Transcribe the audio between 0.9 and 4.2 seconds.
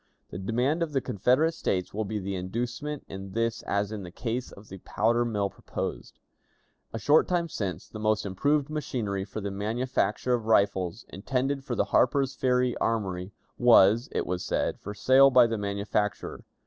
the Confederate States will be the inducement in this as in the